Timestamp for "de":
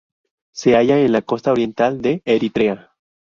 2.01-2.23